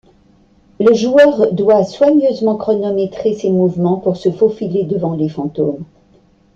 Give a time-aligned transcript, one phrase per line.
[0.79, 5.83] Le joueur doit soigneusement chronométrer ses mouvements pour se faufiler devant les fantômes.